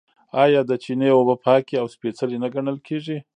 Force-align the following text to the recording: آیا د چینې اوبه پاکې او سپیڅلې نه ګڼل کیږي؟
آیا 0.43 0.61
د 0.69 0.71
چینې 0.83 1.09
اوبه 1.17 1.35
پاکې 1.45 1.75
او 1.81 1.87
سپیڅلې 1.95 2.37
نه 2.43 2.47
ګڼل 2.55 2.77
کیږي؟ 2.87 3.17